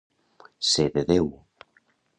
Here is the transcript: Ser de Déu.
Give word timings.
Ser 0.69 0.87
de 0.95 1.05
Déu. 1.13 1.31